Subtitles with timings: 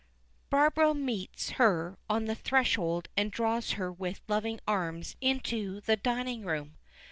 [0.49, 6.43] Barbara meets her on the threshold and draws her with loving arms into the dining
[6.43, 6.77] room.